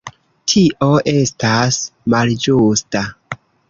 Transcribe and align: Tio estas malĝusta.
Tio 0.53 0.87
estas 1.13 1.79
malĝusta. 2.17 3.09